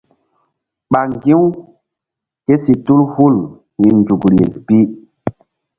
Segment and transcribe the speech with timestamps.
[0.91, 1.45] Ɓa ŋgi̧ u
[2.45, 3.35] ké si tul hul
[3.77, 4.77] hi̧ nzukri pi.